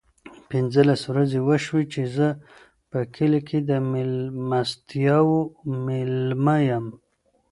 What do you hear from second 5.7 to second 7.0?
مېلمه یم.